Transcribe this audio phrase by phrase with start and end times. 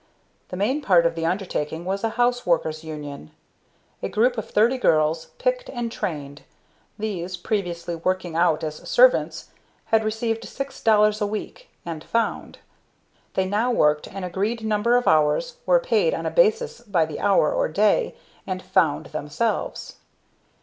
[0.49, 3.29] The main part of the undertaking was a House Worker's Union;
[4.01, 6.41] a group of thirty girls, picked and trained.
[6.97, 9.51] These, previously working out as servants,
[9.93, 12.57] had received six dollars a week "and found."
[13.35, 17.19] They now worked an agreed number of hours, were paid on a basis by the
[17.19, 18.15] hour or day,
[18.47, 19.97] and "found" themselves.